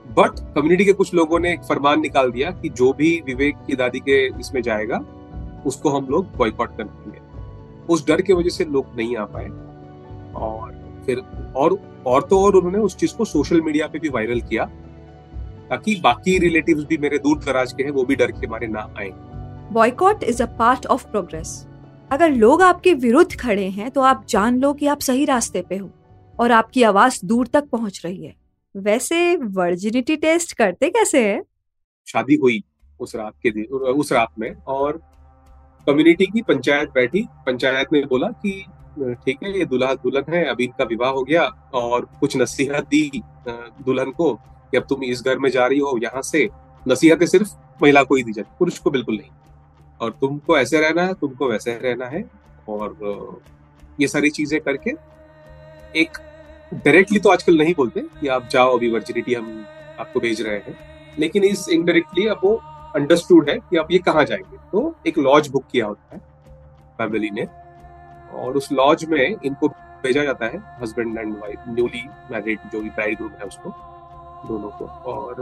but 0.06 0.40
community 0.54 0.84
के 0.84 0.92
कुछ 0.92 1.14
लोगों 1.14 1.38
ने 1.40 1.52
एक 1.52 1.60
फरमान 1.60 2.00
निकाल 2.00 2.30
दिया 2.30 2.50
कि 2.52 2.68
जो 2.70 2.92
भी 2.92 3.10
विवेक 3.26 3.56
की 3.66 3.76
दादी 3.76 4.00
के 4.00 4.26
इसमें 4.40 4.60
जाएगा, 4.62 4.98
उसको 5.66 5.90
हम 5.90 6.06
लोग 6.06 6.36
बॉयकॉट 6.36 6.76
कर 6.76 6.84
देंगे। 6.84 7.18
उस 7.88 8.06
डर 8.06 8.20
की 8.20 8.32
वजह 8.32 8.50
से 8.50 8.64
लोग 8.64 8.96
नहीं 8.96 9.16
आ 9.16 9.24
पाए। 9.26 9.48
और 10.36 10.72
फिर 11.06 11.18
और 11.56 11.78
और 12.06 12.22
तो 12.22 12.40
और 12.40 12.56
उन्होंने 12.56 12.78
उस 12.78 12.96
चीज़ 12.96 13.14
को 13.16 13.24
सोशल 13.24 13.60
मीडिया 13.60 13.86
पे 13.86 13.98
भी 13.98 14.08
वायरल 14.08 14.40
किया, 14.40 14.64
ताकि 15.70 15.94
बाकी 16.04 16.38
रिलेटिव्स 16.38 16.84
भी 16.84 16.98
मेरे 16.98 17.18
दूर 17.18 17.38
दराज 17.38 17.72
के 17.72 17.82
हैं, 17.82 17.90
वो 17.90 18.04
भी 18.04 18.16
डर 18.16 18.32
के 18.32 18.46
मारे 18.46 18.66
ना 18.66 18.88
आए। 18.98 19.10
Boycott 19.72 20.24
is 20.24 20.42
a 20.42 20.46
part 20.58 20.86
of 20.86 21.06
progress 21.06 21.66
अगर 22.10 22.32
लोग 22.32 22.62
आपके 22.62 22.92
विरुद्ध 22.94 23.38
खड़े 23.40 23.68
हैं 23.70 23.90
तो 23.90 24.00
आप 24.02 24.24
जान 24.28 24.58
लो 24.58 24.72
कि 24.72 24.86
आप 24.86 25.00
सही 25.00 25.24
रास्ते 25.24 25.64
पे 25.68 25.76
हो, 25.76 25.90
और 26.38 26.52
आपकी 26.52 26.82
आवाज़ 26.82 27.20
दूर 27.24 27.46
तक 27.46 27.68
पहुँच 27.68 28.00
रही 28.04 28.24
है। 28.24 28.34
वैसे 28.74 29.36
वर्जिनिटी 29.36 30.16
टेस्ट 30.16 30.52
करते 30.52 30.88
कैसे 30.90 31.24
है? 31.24 31.42
शादी 32.06 32.34
हुई 32.34 32.62
उस 33.00 33.14
रात 33.16 33.34
के 33.42 33.50
दिन, 33.50 33.64
उस 33.64 34.12
रात 34.12 34.28
में 34.38 34.54
और 34.68 35.00
कम्युनिटी 35.86 36.26
की 36.26 36.42
पंचायत 36.42 36.90
बैठी। 36.90 37.26
पंचायत 37.46 37.92
ने 37.92 38.00
बोला 38.02 38.28
कि, 38.28 38.64
ठीक 39.24 39.38
है, 39.42 39.58
ये 39.58 39.64
दुल्हा 39.64 39.92
दुल्हन 39.94 40.32
है, 40.34 40.44
अभी 40.44 40.64
इनका 40.64 40.84
विवाह 40.84 41.10
हो 41.10 41.22
गया 41.22 41.42
और 41.74 42.08
कुछ 42.20 42.36
नसीहत 42.36 42.88
दी 42.88 43.10
दुल्हन 43.48 44.10
को 44.12 44.32
कि 44.34 44.76
अब 44.76 44.86
तुम 44.88 45.04
इस 45.04 45.22
घर 45.22 45.38
में 45.38 45.50
जा 45.50 45.66
रही 45.66 45.78
हो, 45.78 45.98
यहाँ 46.02 46.22
से 46.22 46.48
नसीहतें 46.86 47.26
सिर्फ़ 47.26 47.54
महिला 47.82 48.02
को 48.02 48.14
ही 48.14 48.22
दी 48.22 48.32
जाती, 48.32 48.54
पुरुष 48.58 48.78
को 48.78 48.90
बिल्कुल 48.90 49.16
नहीं। 49.16 49.30
और 50.00 50.10
तुमको 50.20 50.58
ऐसे 50.58 50.80
रहना 50.80 51.02
है, 51.02 51.14
तुमको 51.14 51.48
वैसे 51.48 51.78
रहना 51.78 52.06
है 52.06 52.24
और 52.68 53.40
ये 54.00 54.08
सारी 54.08 54.30
चीज़ें 54.30 54.60
करके 54.60 54.90
एक 55.94 56.18
डायरेक्टली 56.74 57.18
तो 57.18 57.30
आजकल 57.30 57.56
नहीं 57.58 57.74
बोलते 57.74 58.00
कि 58.20 58.28
आप 58.28 58.48
जाओ 58.50 58.76
अभी 58.76 58.90
वर्जिनिटी 58.90 59.34
हम 59.34 59.64
आपको 60.00 60.20
भेज 60.20 60.40
रहे 60.42 60.56
हैं। 60.56 60.76
लेकिन 61.18 61.44
इस 61.44 61.68
इनडायरेक्टली 61.68 62.26
अब 62.26 62.40
वो 62.44 62.54
अंडरस्टूड 62.96 63.50
है 63.50 63.58
कि 63.60 63.76
आप 63.76 63.90
ये 63.90 63.98
कहाँ 63.98 64.24
जाएँगे। 64.24 64.56
तो 64.72 64.94
एक 65.06 65.18
लॉज 65.18 65.48
बुक 65.48 65.64
किया 65.72 65.86
होता 65.86 66.14
है 66.14 66.20
फैमिली 66.98 67.30
ने 67.30 67.46
और 68.34 68.56
उस 68.56 68.70
लॉज 68.72 69.04
में 69.04 69.36
इनको 69.44 69.68
भेजा 69.68 70.24
जाता 70.24 70.46
है 70.46 70.58
husband 70.82 71.18
and 71.18 71.32
wife 71.34 71.64
newly 71.68 72.02
married 72.30 72.58
जो 72.72 72.80
भी 72.80 72.90
ब्राइड 72.90 73.16
ग्रूम 73.16 73.30
है 73.30 73.46
उसको, 73.46 73.70
दोनों 74.48 74.70
को। 74.70 74.84
और 75.12 75.34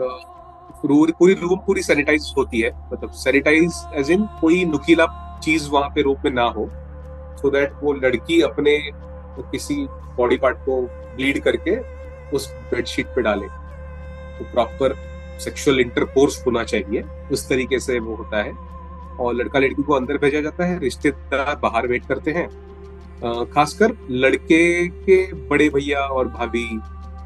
पूरी 1.13 1.35
रूम 1.35 1.59
पूरी 1.59 1.83
सैनिटाइज 1.83 2.33
होती 2.37 2.61
है। 2.61 2.71
मतलब 2.93 3.11
सैनिटाइज 3.11 3.83
एज 3.95 4.11
इन 4.11 4.27
कोई 4.41 4.65
नुकीला 4.65 5.07
चीज़ 5.45 5.69
वहाँ 5.71 5.89
पे 5.89 6.03
रूप 6.03 6.19
में 6.25 6.31
ना 6.33 6.45
हो 6.49 6.69
सो 6.69 7.49
so 7.49 7.53
दैट 7.55 7.73
वो 7.83 7.93
लड़की 7.93 8.41
अपने 8.43 8.79
किसी 9.51 9.75
बॉडी 10.17 10.37
पार्ट 10.39 10.59
को 10.59 10.83
ब्लीड 11.17 11.43
करके 11.43 11.77
उस 12.31 12.53
बेडशीट 12.71 13.07
पे 13.07 13.23
डाले। 13.23 13.47
तो 14.39 14.45
प्रॉपर 14.53 14.95
सेक्सुअल 15.41 15.81
इंटरकोर्स 15.81 16.45
होना 16.47 16.65
चाहिए। 16.65 17.03
उस 17.33 17.49
तरीके 17.49 17.79
से 17.79 17.99
वो 17.99 18.15
होता 18.15 18.43
है। 18.43 18.53
और 19.13 19.35
लड़का 19.35 19.59
लड़की 19.59 19.83
को 19.83 19.93
अंदर 19.93 20.19
भेजा 20.19 20.41
जाता 20.41 20.65
है, 20.65 20.79
रिश्तेदार 20.79 21.57
बाहर 21.57 21.87
वेट 21.87 22.07
करते 22.07 22.31
हैं। 22.31 22.49
खासकर 23.47 23.93
लड़के 24.11 24.89
के 24.89 25.33
बड़े 25.49 25.69
भैया 25.69 26.01
और 26.01 26.29
भाभी, 26.29 26.69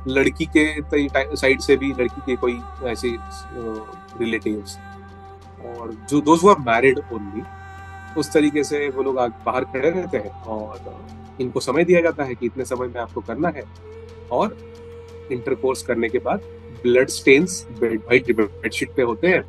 लड़की 0.08 0.46
के 0.56 1.36
साइड 1.36 1.60
से 1.60 1.76
भी 1.76 1.92
लड़की 1.92 2.20
के 2.26 2.36
कोई 2.36 2.58
ऐसे 2.84 3.16
रिलेटिव्स 4.20 4.76
और 5.68 5.92
जो 6.10 6.20
दोस्त 6.20 6.44
हुआ 6.44 6.54
मैरिड 6.60 6.98
ओनली 7.12 7.42
उस 8.20 8.32
तरीके 8.32 8.64
से 8.64 8.88
वो 8.88 9.02
लोग 9.02 9.16
बाहर 9.46 9.64
खड़े 9.64 9.90
रहते 9.90 10.18
हैं। 10.18 10.42
और 10.42 10.80
इनको 11.40 11.60
समय 11.60 11.84
दिया 11.84 12.00
जाता 12.00 12.24
है 12.24 12.34
कि 12.34 12.46
इतने 12.46 12.64
समय 12.64 12.86
में 12.86 13.00
आपको 13.00 13.20
करना 13.20 13.48
है। 13.48 13.62
और 14.32 14.56
इंटरकोर्स 15.32 15.82
करने 15.82 16.08
के 16.08 16.18
बाद 16.18 16.40
ब्लड 16.82 17.08
स्टेन्स 17.08 17.66
व्हाइट 17.82 18.36
बेडशीट 18.36 18.90
पे 18.96 19.02
होते 19.02 19.26
हैं 19.26 19.40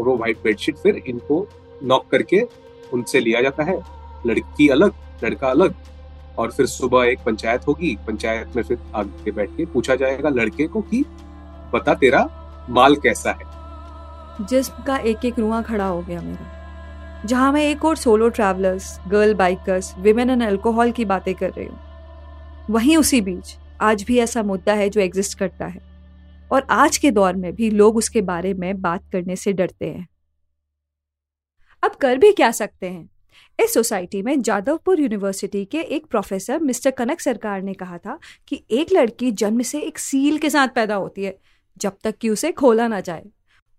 और 0.00 0.06
वो 0.08 0.16
व्हाइट 0.16 0.38
बेडशीट 0.44 0.76
फिर 0.76 1.02
इनको 1.06 1.48
नॉक 1.82 2.08
करके 2.10 2.48
उनसे 2.92 3.20
लिया 3.20 3.42
जाता 3.42 3.62
है। 3.62 3.82
लड़की 4.26 4.68
अलग, 4.68 4.92
लड़का 5.24 5.48
अलग। 5.48 5.74
और 6.38 6.52
फिर 6.52 6.66
सुबह 6.66 7.04
एक 7.04 7.18
पंचायत 7.26 7.68
होगी, 7.68 7.98
पंचायत 8.06 8.56
में 8.56 8.62
फिर 8.62 8.78
आगे 8.94 9.30
बैठ 9.30 9.50
के 9.56 9.66
पूछा 9.66 9.94
जाएगा 9.94 10.28
लड़के 10.28 10.66
को 10.66 10.80
कि, 10.80 11.04
बता 11.74 11.94
तेरा 11.94 12.42
माल 12.70 12.96
कैसा 12.96 13.30
है? 13.30 13.56
जिसम 14.46 14.82
का 14.82 14.96
एक 14.96 15.24
एक 15.24 15.38
रुआ 15.38 15.62
खड़ा 15.62 15.86
हो 15.86 16.02
गया 16.02 16.20
मेरा। 16.20 16.55
जहाँ 17.26 17.52
मैं 17.52 17.70
एक 17.70 17.84
और 17.84 17.96
solo 17.96 18.28
travellers 18.28 19.00
girl 19.08 19.34
bikers 19.34 19.98
women 19.98 20.30
and 20.30 20.42
alcohol 20.42 20.92
की 20.92 21.04
बातें 21.04 21.34
कर 21.34 21.50
रही 21.50 21.66
हूँ। 21.66 21.78
वहीं 22.70 22.96
उसी 22.96 23.20
बीच, 23.20 23.56
आज 23.80 24.02
भी 24.02 24.18
ऐसा 24.18 24.42
मुद्दा 24.42 24.72
है 24.72 24.88
जो 24.88 25.00
एग्जिस्ट 25.00 25.38
करता 25.38 25.66
है। 25.66 25.80
और 26.52 26.66
आज 26.70 26.96
के 26.96 27.10
दौर 27.10 27.36
में 27.36 27.54
भी 27.54 27.70
लोग 27.70 27.96
उसके 27.96 28.20
बारे 28.20 28.54
में 28.54 28.80
बात 28.80 29.02
करने 29.12 29.36
से 29.36 29.52
डरते 29.52 29.86
हैं। 29.86 30.08
अब 31.82 31.90
कर 31.90 32.18
भी 32.18 32.32
क्या 32.32 32.50
सकते 32.50 32.86
हैं? 32.86 33.10
इस 33.60 33.74
सोसाइटी 33.74 34.22
में 34.22 34.42
जादवपुर 34.42 35.00
यूनिवर्सिटी 35.00 35.64
के 35.64 35.78
एक 35.78 36.06
प्रोफेसर, 36.06 36.58
मिस्टर 36.58 36.90
कनक 36.90 37.20
सरकार 37.20 37.62
ने 37.62 37.74
कहा 37.74 37.98
था 37.98 38.18
कि 38.48 38.64
एक 38.70 38.86
लड़की 38.92 39.32
जन्म 39.32 39.62
से 39.62 39.80
एक 39.80 39.98
सील 39.98 40.38
के 40.38 40.50
साथ 40.50 40.68
पैदा 40.68 40.94
होती 40.94 41.24
है, 41.24 41.38
जब 41.78 41.92
तक 42.04 42.16
कि 42.16 42.28
उसे 42.28 42.52
खोला 42.52 42.88
ना 42.88 43.00
जाए। 43.00 43.24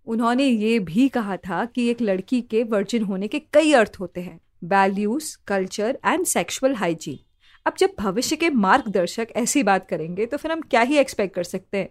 उन्होंने 0.08 0.46
ये 0.46 0.80
भी 0.80 1.08
कहा 1.08 1.38
था 1.38 1.66
कि 1.66 1.90
एक 1.90 2.02
लड़की 2.02 2.42
के 2.42 2.64
वर्जिन 2.64 3.04
होने 3.04 3.28
के 3.28 3.40
कई 3.54 3.72
अर्थ 3.74 3.98
होते 4.00 4.22
हैं 4.22 4.40
values 4.64 5.38
culture 5.48 5.98
and 6.06 6.26
sexual 6.26 6.76
hygiene 6.76 7.20
अब 7.66 7.74
जब 7.80 7.90
भविष्य 8.00 8.36
के 8.36 8.50
मार्गदर्शक 8.50 9.28
ऐसी 9.36 9.64
बात 9.64 9.88
करेंगे 9.90 10.26
तो 10.26 10.38
फिर 10.38 10.52
हम 10.52 10.62
क्या 10.62 10.82
ही 10.82 10.98
एक्सपेक्ट 10.98 11.36
कर 11.36 11.44
सकते 11.44 11.78
हैं? 11.78 11.90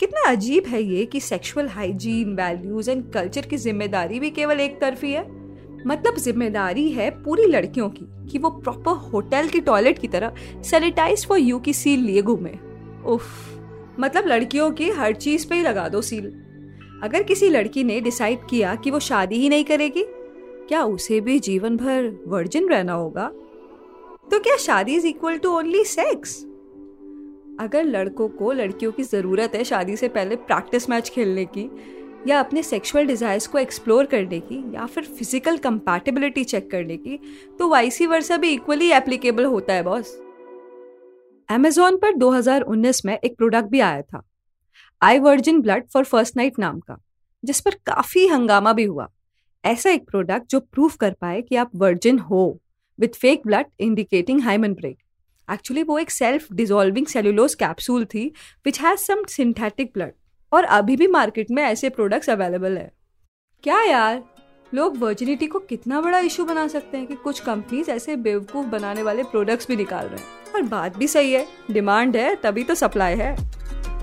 कितना 0.00 0.30
अजीब 0.30 0.66
है 0.66 0.82
ये 0.82 1.06
कि 1.06 1.20
sexual 1.20 1.68
hygiene 1.68 2.34
values 2.34 2.90
and 2.90 3.12
culture 3.12 3.46
की 3.46 3.56
ज़िम्मेदारी 3.56 4.20
भी 4.20 4.30
केवल 4.30 4.60
एक 4.60 4.80
तरफी 4.80 5.12
है 5.12 5.22
मतलब 5.86 6.16
ज़िम्मेदारी 6.18 6.90
है 6.90 7.10
पूरी 7.24 7.46
लड़कियों 7.46 7.88
की 7.90 8.06
कि 8.28 8.38
वो 8.38 8.50
प्रॉपर 8.50 8.92
होटल 9.10 9.48
की 9.48 9.60
टॉयलेट 9.60 9.98
की 9.98 10.08
तरह 10.08 10.34
सैनिटाइज 10.62 11.26
फॉर 11.26 11.38
यू 11.38 11.58
की 11.58 11.72
सील 11.72 12.00
लिए 12.00 12.22
घूमे। 12.22 12.58
उफ 13.06 13.98
मतलब 14.00 14.26
लड़कियों 14.26 14.70
की 14.70 14.90
हर 14.90 15.14
चीज़ 15.14 15.48
पे 15.48 15.54
ही 15.54 15.62
लगा 15.62 15.88
दो 15.88 16.02
सील 16.02 16.43
अगर 17.04 17.22
किसी 17.22 17.48
लड़की 17.50 17.84
ने 17.84 18.00
डिसाइड 18.00 18.46
किया 18.50 18.74
कि 18.74 18.90
वो 18.90 18.98
शादी 19.00 19.36
ही 19.36 19.48
नहीं 19.48 19.64
करेगी, 19.64 20.04
क्या 20.68 20.82
उसे 20.84 21.20
भी 21.20 21.38
जीवन 21.38 21.76
भर 21.76 22.08
वर्जिन 22.28 22.68
रहना 22.68 22.92
होगा? 22.92 23.26
तो 24.30 24.38
क्या 24.40 24.56
शादी 24.56 24.94
is 24.96 25.06
equal 25.06 25.36
to 25.38 25.50
only 25.50 25.84
sex 25.84 26.42
अगर 27.60 27.84
लड़कों 27.84 28.28
को 28.28 28.52
लड़कियों 28.52 28.92
की 28.92 29.02
ज़रूरत 29.02 29.54
है 29.54 29.64
शादी 29.64 29.96
से 29.96 30.08
पहले 30.08 30.36
प्रैक्टिस 30.38 30.88
मैच 30.90 31.10
खेलने 31.10 31.44
की, 31.46 31.68
या 32.28 32.38
अपने 32.40 32.62
सेक्सुअल 32.62 33.06
डिज़ायर्स 33.06 33.46
को 33.46 33.58
एक्सप्लोर 33.58 34.06
करने 34.06 34.40
की, 34.40 34.62
या 34.74 34.86
फिर 34.86 35.04
फ़िज़िकल 35.04 35.56
कंपैटिबिलिटी 35.58 36.44
चेक 36.44 36.70
करने 36.70 36.96
की 36.96 37.18
तो 37.58 37.68
वाइसी 37.68 38.06
वर्षा 38.06 38.36
भी 38.36 38.52
इक्वली 38.52 38.90
एप्लीकेबल 38.92 39.44
होता 39.46 39.74
है 39.74 39.82
बॉस 39.82 40.18
अमेजोन 41.48 41.96
पर 41.96 42.14
2019 42.14 43.04
में 43.04 43.12
एक 43.14 43.36
प्रोडक्ट 43.36 43.68
भी 43.70 43.80
आया 43.80 44.02
था। 44.02 44.22
I 45.04 45.18
virgin 45.18 45.60
blood 45.60 45.88
for 45.88 46.04
first 46.04 46.36
night 46.36 46.58
नाम 46.58 46.80
का, 46.80 46.96
जिस 47.44 47.60
पर 47.60 47.74
काफ़ी 47.86 48.26
हंगामा 48.26 48.72
भी 48.72 48.84
हुआ। 48.84 49.08
ऐसा 49.64 49.90
एक 49.90 50.06
प्रोडक्ट 50.06 50.50
जो 50.50 50.60
प्रूफ 50.60 50.96
कर 50.96 51.12
पाए 51.12 51.42
कि 51.42 51.56
आप 51.56 51.70
वर्जिन 51.74 52.18
हो 52.18 52.60
with 53.00 53.08
fake 53.08 53.42
blood 53.46 53.66
indicating 53.80 54.40
hymen 54.40 54.74
break 54.74 54.98
actually 55.52 55.82
वो 55.82 55.98
एक 55.98 56.10
सेल्फ 56.10 56.52
डिजोल्विंग 56.52 57.06
सेलुलोज 57.06 57.54
कैप्सूल 57.54 58.04
थी 58.04 58.32
which 58.64 58.80
has 58.80 59.00
some 59.00 59.24
synthetic 59.24 59.90
blood 59.94 60.12
और 60.52 60.64
अभी 60.64 60.96
भी 60.96 61.06
मार्केट 61.06 61.50
में 61.50 61.62
ऐसे 61.62 61.88
प्रोडक्ट्स 61.88 62.30
अवेलेबल 62.30 62.78
है। 62.78 62.90
क्या 63.62 63.82
यार? 63.82 64.22
लोग 64.74 64.96
वर्जिनिटी 64.96 65.46
को 65.46 65.58
कितना 65.58 66.00
बड़ा 66.00 66.18
इशू 66.18 66.44
बना 66.44 66.68
सकते 66.68 66.98
हैं 66.98 67.06
कि 67.06 67.14
कुछ 67.14 67.40
कंपनीज़ 67.40 67.90
ऐसे 67.90 68.16
बेवकूफ़ 68.16 68.66
बनाने 68.66 69.02
वाले 69.02 69.22
प्रोडक्ट्स 69.22 69.68
भी 69.68 69.76
निकाल 69.76 70.06
रहे 70.06 70.20
हैं। 70.20 70.52
और 70.54 70.62
बात 70.62 70.96
भी 70.96 71.08
सही 71.08 71.32
है 71.32 71.46
डिमांड 71.70 72.16
है, 72.16 72.34
तभी 72.36 72.64
तो 72.64 72.74
सप्लाई 72.74 73.14
है। 73.14 73.32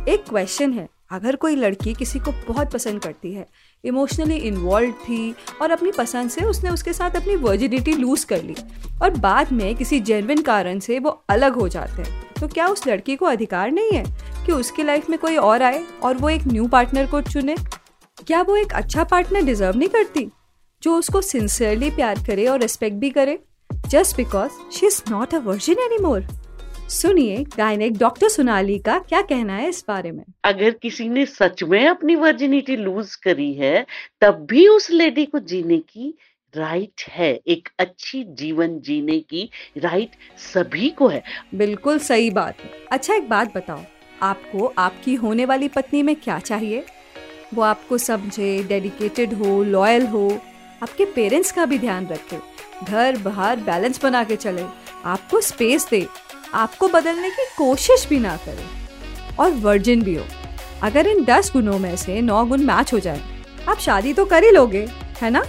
एक 0.09 0.23
क्वेश्चन 0.29 0.73
है 0.73 0.87
अगर 1.11 1.35
कोई 1.35 1.55
लड़की 1.55 1.93
किसी 1.93 2.19
को 2.19 2.31
बहुत 2.31 2.71
पसंद 2.71 2.99
करती 2.99 3.33
है 3.33 3.47
इमोशनली 3.85 4.35
इन्वॉल्व 4.35 4.91
थी 4.91 5.35
और 5.61 5.71
अपनी 5.71 5.91
पसंद 5.91 6.29
से 6.29 6.45
उसने 6.45 6.69
उसके 6.69 6.93
साथ 6.93 7.11
अपनी 7.11 7.35
वर्जिनिटी 7.35 7.93
लूज 7.93 8.23
कर 8.23 8.43
ली 8.43 8.55
और 9.01 9.09
बाद 9.09 9.51
में 9.51 9.75
किसी 9.75 9.99
जेनविन 9.99 10.41
कारण 10.41 10.79
से 10.79 10.99
वो 10.99 11.23
अलग 11.29 11.53
हो 11.53 11.67
जाते 11.67 12.01
हैं 12.01 12.23
तो 12.41 12.47
क्या 12.47 12.67
उस 12.67 12.87
लड़की 12.87 13.15
को 13.15 13.25
अधिकार 13.25 13.71
नहीं 13.71 13.91
है 13.91 14.03
कि 14.45 14.51
उसकी 14.51 14.83
लाइफ 14.83 15.09
में 15.09 15.19
कोई 15.19 15.35
और 15.35 15.63
आए 15.63 15.83
और 16.03 16.17
वो 16.17 16.29
एक 16.29 16.41
न्यू 16.47 16.67
पार्टनर 16.67 17.07
को 17.07 17.21
चुने? 17.21 17.55
क्या 18.27 18.41
वो 18.41 18.55
एक 18.55 18.73
अच्छा 18.73 19.03
पार्टनर 19.03 19.41
डिजर्व 19.41 19.77
नहीं 19.77 19.89
करती, 19.89 20.31
जो 20.83 20.95
उसको 20.95 21.21
सिंसियरली 21.21 21.89
प्यार 21.89 22.19
करे 22.27 22.45
और 22.45 22.59
रिस्पेक्ट 22.59 22.97
भी 22.97 23.09
करे 23.09 23.39
just 23.87 24.17
because 24.17 24.51
she 24.71 24.87
is 24.87 25.01
not 25.11 25.35
a 25.35 25.37
virgin 25.37 25.79
any 25.79 25.97
more 25.97 26.27
सुनिए 26.91 27.43
गायनिक 27.57 27.97
डॉक्टर 27.97 28.29
सोनाली 28.29 28.77
का 28.79 28.97
क्या 28.99 29.21
कहना 29.21 29.55
है 29.55 29.67
इस 29.69 29.83
बारे 29.87 30.11
में। 30.11 30.23
अगर 30.43 30.71
किसी 30.71 31.07
ने 31.09 31.25
सच 31.25 31.63
में 31.63 31.85
अपनी 31.87 32.15
वर्जिनिटी 32.15 32.75
लूज 32.75 33.13
करी 33.15 33.53
है 33.53 33.85
तब 34.21 34.45
भी 34.49 34.67
उस 34.67 34.89
लेडी 34.91 35.25
को 35.25 35.39
जीने 35.41 35.77
की 35.77 36.13
राइट 36.53 37.03
है 37.09 37.31
एक 37.47 37.69
अच्छी 37.79 38.23
जीवन 38.33 38.77
जीने 38.79 39.19
की 39.19 39.49
राइट 39.77 40.15
सभी 40.53 40.89
को 40.89 41.07
है। 41.07 41.23
बिल्कुल 41.55 41.99
सही 41.99 42.29
बात 42.31 42.61
है। 42.61 42.69
अच्छा 42.91 43.15
एक 43.15 43.29
बात 43.29 43.55
बताओ 43.55 43.83
आपको 44.21 44.73
आपकी 44.77 45.15
होने 45.15 45.45
वाली 45.45 45.67
पत्नी 45.67 46.03
में 46.03 46.15
क्या 46.15 46.39
चाहिए? 46.39 46.83
वो 47.53 47.61
आपको 47.61 47.97
समझे 47.99 48.63
डेडिकेटेड 48.63 49.33
हो 49.33 49.63
लॉयल 49.63 50.07
हो 50.07 50.27
आपके 50.83 51.05
पेरेंट्स 51.05 51.51
का 51.51 51.65
भी 51.65 51.79
ध्यान 51.79 52.07
रखे 52.07 52.39
घर 52.83 53.17
बाहर 53.17 53.59
बैलेंस 53.61 54.03
बना 54.03 54.23
के 54.23 54.35
चले। 54.35 54.63
आपको 55.05 55.41
स्पेस 55.41 55.87
दे, 55.89 56.07
आपको 56.53 56.87
बदलने 56.87 57.29
की 57.29 57.45
कोशिश 57.57 58.07
भी 58.07 58.19
ना 58.19 58.37
करे। 58.37 58.65
और 59.39 59.51
वर्जिन 59.51 60.01
भी 60.01 60.15
हो। 60.15 60.25
अगर 60.83 61.07
इन 61.07 61.23
दस 61.23 61.51
गुणों 61.53 61.79
में 61.79 61.95
से 61.95 62.21
नौ 62.21 62.45
गुण 62.45 62.61
मैच 62.61 62.93
हो 62.93 62.99
जाए, 62.99 63.43
आप 63.69 63.77
शादी 63.77 64.13
तो 64.13 64.25
कर 64.25 64.43
ही 64.43 64.51
लोगे, 64.51 64.89
है 65.21 65.29
ना? 65.29 65.43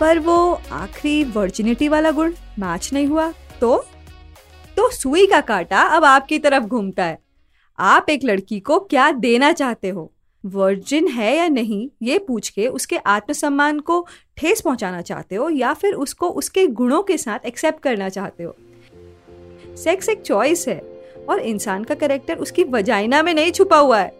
पर 0.00 0.18
वो 0.18 0.62
आखिरी 0.72 1.24
वर्जिनिटी 1.24 1.88
वाला 1.88 2.10
गुण 2.10 2.32
मैच 2.58 2.92
नहीं 2.92 3.06
हुआ 3.06 3.32
तो? 3.60 3.86
तो 4.76 4.90
सुई 4.90 5.26
का 5.26 5.40
कांटा 5.40 5.80
अब 5.80 6.04
आपकी 6.04 6.38
तरफ़ 6.38 6.64
घूमता 6.64 7.04
है। 7.04 7.18
आप 7.78 8.06
एक 8.10 8.20
लड़की 8.24 8.60
को 8.60 8.78
क्या 8.80 9.12
देना 9.12 9.52
चाहते 9.52 9.88
हो? 9.88 10.12
वर्जिन 10.44 11.08
है 11.08 11.36
या 11.36 11.48
नहीं, 11.48 11.88
ये 12.02 12.18
पूछ 12.18 12.48
के 12.48 12.66
उसके 12.66 12.96
आत्मसम्मान 12.96 13.80
को 13.80 14.06
ठेस 14.36 14.60
पहुंचाना 14.60 15.00
चाहते 15.00 15.36
हो 15.36 15.48
या 15.50 15.72
फिर 15.74 15.94
उसको 15.94 16.28
उसके 16.30 16.66
गुणों 16.66 17.02
के 17.02 17.18
साथ 17.18 17.46
एक्सेप्ट 17.46 17.82
करना 17.82 18.08
चाहते 18.08 18.44
हो? 18.44 18.56
सेक्स 19.76 20.08
एक 20.08 20.22
चॉइस 20.22 20.66
है 20.68 20.80
और 21.28 21.38
इंसान 21.38 21.84
का 21.84 21.94
करेक्टर 21.94 22.36
उसकी 22.36 22.64
वजाइना 22.64 23.22
में 23.22 23.32
नहीं 23.34 23.52
छुपा 23.52 23.76
हुआ 23.76 23.98
है। 23.98 24.18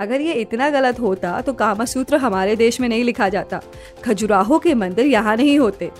अगर 0.00 0.20
ये 0.20 0.32
इतना 0.32 0.70
गलत 0.70 1.00
होता 1.00 1.40
तो 1.40 1.52
कामा 1.52 1.84
सूत्र 1.84 2.16
हमारे 2.16 2.56
देश 2.56 2.80
में 2.80 2.88
नहीं 2.88 3.04
लिखा 3.04 3.28
जाता। 3.28 3.60
खजुराहो 4.04 4.58
के 4.58 4.74
मंदिर 4.74 5.06
यहाँ 5.06 5.36
नहीं 5.36 5.58
होते। 5.58 5.90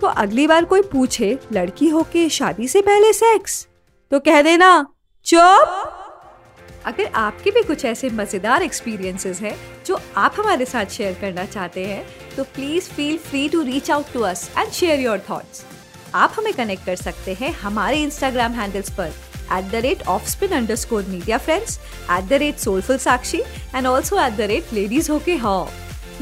तो 0.00 0.06
अगली 0.06 0.46
बार 0.46 0.64
कोई 0.64 0.82
पूछे, 0.82 1.38
लड़की 1.52 1.88
हो 1.88 2.02
के 2.02 2.28
शादी 2.28 2.68
से 2.68 2.82
पहले 2.82 3.12
सेक्स 3.12 3.66
तो 4.12 4.20
कह 4.20 4.42
देना, 4.42 4.86
चुप! 5.26 5.99
अगर 6.86 7.10
आपके 7.14 7.50
भी 7.50 7.62
कुछ 7.62 7.84
ऐसे 7.84 8.08
मज़ेदार 8.10 8.62
एक्सपीरियंसेस 8.62 9.40
हैं, 9.40 9.54
जो 9.86 10.00
आप 10.16 10.36
हमारे 10.38 10.64
साथ 10.64 10.86
शेयर 10.90 11.16
करना 11.20 11.44
चाहते 11.46 11.86
हैं 11.86 12.04
तो 12.36 12.44
please 12.54 12.88
feel 12.90 13.18
free 13.28 13.48
to 13.48 13.62
reach 13.62 13.90
out 13.90 14.12
to 14.12 14.20
us 14.20 14.50
and 14.58 14.70
share 14.72 15.00
your 15.00 15.22
thoughts 15.30 15.64
आप 16.14 16.34
हमें 16.38 16.52
कनेक्ट 16.54 16.84
कर 16.86 16.96
सकते 16.96 17.34
हैं 17.40 17.52
हमारे 17.54 18.02
इंस्टाग्राम 18.02 18.52
हैंडल्स 18.52 18.90
पर 18.98 19.12
at 19.58 19.70
the 19.70 19.82
rate 19.84 20.02
of 20.08 20.28
spin 20.30 20.50
underscore 20.76 21.04
media 21.08 21.38
friends 21.38 21.78
at 22.10 22.28
the 22.28 22.40
rate 22.42 22.58
soulful 22.58 22.98
Sakshi 22.98 23.40
and 23.74 23.86
also 23.86 24.20
at 24.26 24.36
the 24.36 24.50
rate 24.50 24.72
ladies 24.72 25.10
hoke 25.10 25.36
haaw. 25.36 25.64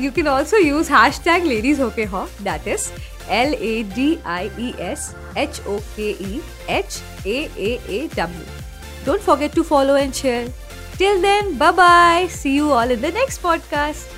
You 0.01 0.11
can 0.13 0.29
also 0.29 0.59
use 0.59 0.93
hashtag 1.25 1.45
ladies 1.47 1.81
hoke 1.83 2.05
haaw 2.05 2.25
that 2.43 2.69
is 2.69 2.91
L 3.33 3.55
A 3.55 3.83
D 3.95 4.17
I 4.27 4.51
E 4.61 4.73
S 4.81 5.13
H 5.39 5.61
O 5.61 5.79
K 5.97 6.11
E 6.11 6.41
H 6.71 7.03
A 7.27 7.39
A 7.59 8.09
W 8.17 8.68
don't 9.09 9.21
forget 9.21 9.55
to 9.55 9.63
follow 9.73 9.97
and 9.97 10.13
share 10.23 10.53
till 10.99 11.23
then 11.23 11.57
bye 11.59 11.73
bye 11.83 12.29
see 12.39 12.57
you 12.57 12.71
all 12.81 12.93
in 12.93 13.01
the 13.01 13.13
next 13.15 13.41
podcast 13.43 14.17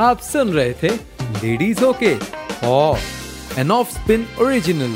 आप 0.00 0.20
सुन 0.32 0.52
रहे 0.52 0.72
थे 0.82 0.90
ladies 1.42 1.84
hoke 1.84 2.12
हॉ 2.64 2.94
an 3.56 3.70
Offspin 3.70 4.24
original. 4.36 4.90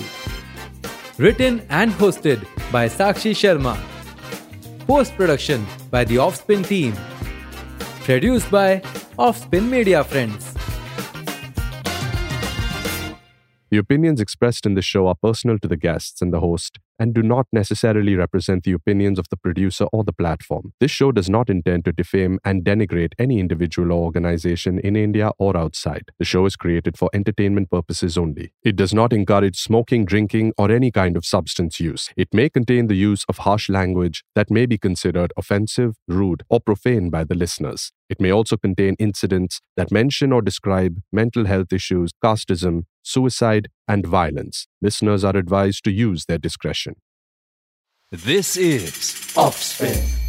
Written 1.17 1.61
and 1.71 1.93
hosted 1.93 2.45
by 2.73 2.89
Sakshi 2.89 3.31
Sharma. 3.33 3.79
Post 4.87 5.15
production 5.15 5.65
by 5.93 6.05
the 6.05 6.17
Offspin 6.17 6.67
team. 6.67 6.95
Produced 8.03 8.51
by 8.51 8.83
Offspin 9.17 9.71
Media 9.71 10.03
Friends. 10.03 10.48
The 13.71 13.79
opinions 13.79 14.21
expressed 14.21 14.65
in 14.65 14.75
this 14.75 14.85
show 14.85 15.07
are 15.09 15.15
personal 15.15 15.59
to 15.59 15.69
the 15.69 15.77
guests 15.77 16.23
and 16.23 16.33
the 16.33 16.41
host 16.41 16.79
and 16.99 17.15
do 17.15 17.23
not 17.23 17.47
necessarily 17.53 18.17
represent 18.17 18.65
the 18.65 18.73
opinions 18.73 19.19
of 19.19 19.29
the 19.31 19.37
producer 19.37 19.87
or 19.93 20.05
the 20.05 20.13
platform. 20.13 20.73
This 20.81 20.91
show 20.91 21.13
does 21.13 21.31
not 21.31 21.49
intend 21.49 21.85
to 21.85 21.93
defame 21.93 22.39
and 22.45 22.65
denigrate 22.65 23.13
any 23.19 23.39
individual 23.39 23.93
or 23.93 24.05
organization 24.05 24.79
in 24.79 24.97
India 24.97 25.31
or 25.39 25.57
outside. 25.57 26.11
The 26.19 26.25
show 26.25 26.47
is 26.47 26.57
created 26.57 26.99
for 26.99 27.11
entertainment 27.13 27.71
purposes 27.71 28.19
only. 28.19 28.53
It 28.63 28.77
does 28.77 28.93
not 28.93 29.13
encourage 29.13 29.59
smoking, 29.59 30.05
drinking, 30.05 30.53
or 30.59 30.71
any 30.71 30.91
kind 30.91 31.17
of 31.17 31.25
substance 31.25 31.79
use. 31.79 32.11
It 32.17 32.29
may 32.33 32.49
contain 32.49 32.89
the 32.89 32.97
use 32.97 33.25
of 33.29 33.39
harsh 33.39 33.69
language 33.69 34.25
that 34.35 34.51
may 34.51 34.67
be 34.67 34.79
considered 34.79 35.33
offensive, 35.37 35.97
rude, 36.09 36.43
or 36.49 36.61
profane 36.61 37.11
by 37.11 37.25
the 37.25 37.35
listeners. 37.35 37.93
It 38.09 38.21
may 38.21 38.33
also 38.33 38.57
contain 38.57 38.97
incidents 38.99 39.61
that 39.77 39.93
mention 39.93 40.33
or 40.33 40.41
describe 40.41 41.03
mental 41.13 41.45
health 41.45 41.73
issues, 41.73 42.11
casteism, 42.25 42.85
suicide, 43.09 43.69
and 43.87 44.07
violence. 44.07 44.67
Listeners 44.83 45.25
are 45.25 45.37
advised 45.37 45.83
to 45.85 45.91
use 45.91 46.27
their 46.27 46.39
discretion. 46.39 46.95
This 48.11 48.57
is 48.57 49.33
Offspin. 49.37 50.28